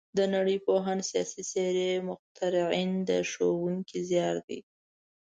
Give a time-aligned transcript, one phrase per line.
[0.17, 4.59] د نړۍ پوهان، سیاسي څېرې، مخترعین د ښوونکي زیار دی.